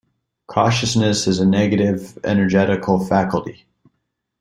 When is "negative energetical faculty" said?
1.45-3.67